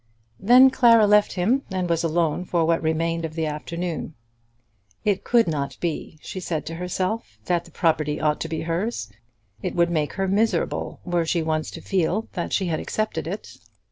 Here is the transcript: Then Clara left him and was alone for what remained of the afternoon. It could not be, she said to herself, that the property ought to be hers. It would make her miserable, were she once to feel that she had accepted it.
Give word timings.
Then 0.39 0.71
Clara 0.71 1.05
left 1.05 1.33
him 1.33 1.61
and 1.69 1.87
was 1.87 2.03
alone 2.03 2.43
for 2.43 2.65
what 2.65 2.81
remained 2.81 3.23
of 3.23 3.35
the 3.35 3.45
afternoon. 3.45 4.15
It 5.05 5.23
could 5.23 5.47
not 5.47 5.77
be, 5.79 6.17
she 6.23 6.39
said 6.39 6.65
to 6.65 6.73
herself, 6.73 7.37
that 7.45 7.65
the 7.65 7.69
property 7.71 8.19
ought 8.19 8.41
to 8.41 8.49
be 8.49 8.61
hers. 8.61 9.11
It 9.61 9.75
would 9.75 9.91
make 9.91 10.13
her 10.13 10.27
miserable, 10.27 11.01
were 11.05 11.27
she 11.27 11.43
once 11.43 11.69
to 11.69 11.81
feel 11.81 12.27
that 12.33 12.51
she 12.51 12.65
had 12.65 12.79
accepted 12.79 13.27
it. 13.27 13.59